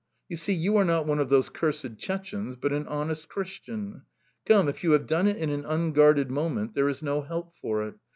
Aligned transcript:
You 0.27 0.35
see, 0.35 0.53
you 0.53 0.77
are 0.77 0.83
not 0.83 1.05
one 1.05 1.19
of 1.19 1.29
those 1.29 1.49
cursed 1.49 1.99
Chechenes, 1.99 2.55
but 2.55 2.73
an 2.73 2.87
honest 2.87 3.29
Christian! 3.29 4.01
Come, 4.47 4.67
if 4.67 4.83
you 4.83 4.93
have 4.93 5.05
done 5.05 5.27
it 5.27 5.37
in 5.37 5.51
an 5.51 5.63
unguarded 5.63 6.31
moment 6.31 6.73
there 6.73 6.89
is 6.89 7.03
no 7.03 7.21
help 7.21 7.53
for 7.61 7.83
it! 7.87 7.93